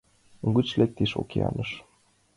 [0.45, 1.69] Угыч лектыч океаныш.